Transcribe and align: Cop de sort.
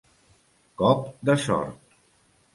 Cop 0.83 1.05
de 1.31 1.37
sort. 1.45 1.95